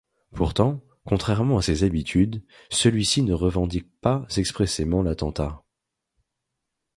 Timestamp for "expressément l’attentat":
4.35-5.63